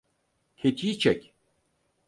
Tetiği 0.57 0.99
çek. 0.99 1.33